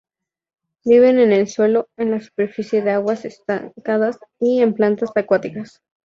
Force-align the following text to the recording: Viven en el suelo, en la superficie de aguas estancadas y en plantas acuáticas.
Viven 0.83 1.19
en 1.19 1.31
el 1.31 1.47
suelo, 1.47 1.87
en 1.95 2.09
la 2.09 2.19
superficie 2.21 2.81
de 2.81 2.89
aguas 2.89 3.23
estancadas 3.23 4.17
y 4.39 4.59
en 4.63 4.73
plantas 4.73 5.11
acuáticas. 5.13 5.83